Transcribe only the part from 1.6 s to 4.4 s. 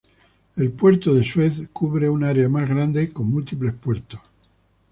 cubre un área más grande con múltiples puertos.